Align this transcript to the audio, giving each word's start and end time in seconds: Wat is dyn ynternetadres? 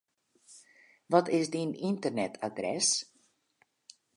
Wat 1.11 1.27
is 1.37 1.47
dyn 1.53 1.71
ynternetadres? 1.89 2.89